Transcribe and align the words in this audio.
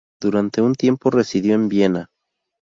Durante 0.19 0.63
un 0.63 0.73
tiempo 0.73 1.11
residió 1.11 1.53
en 1.53 1.69
Viena. 1.69 2.09